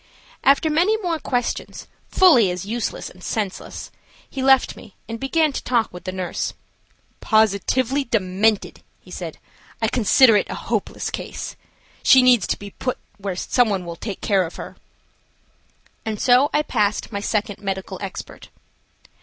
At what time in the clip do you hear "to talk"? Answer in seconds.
5.53-5.93